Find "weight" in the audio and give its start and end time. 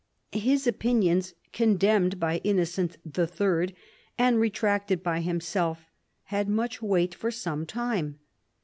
6.81-7.13